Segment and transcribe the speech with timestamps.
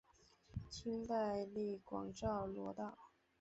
[0.71, 2.97] 清代隶广肇罗道。